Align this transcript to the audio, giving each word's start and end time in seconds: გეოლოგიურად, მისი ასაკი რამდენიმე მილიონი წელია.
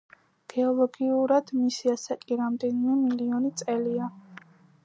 გეოლოგიურად, 0.53 1.53
მისი 1.65 1.93
ასაკი 1.97 2.39
რამდენიმე 2.41 2.99
მილიონი 3.05 3.55
წელია. 3.63 4.13